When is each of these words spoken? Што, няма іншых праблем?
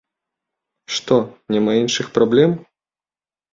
Што, 0.95 1.19
няма 1.57 1.71
іншых 1.83 2.11
праблем? 2.19 2.59